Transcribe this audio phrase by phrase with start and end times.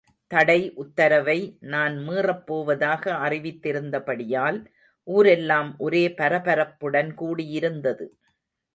[0.31, 1.35] தடை உத்தரவை
[1.59, 4.59] நான் மீறப்போவதாக அறிவித்திருந்தபடியால்
[5.07, 8.07] ஊரெல்லாம் ஒரே பரபரப்புடன் கூடியிருந்தது.